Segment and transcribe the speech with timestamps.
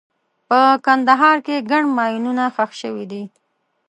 [0.49, 3.23] په کندهار کې ګڼ ماینونه ښخ شوي دي.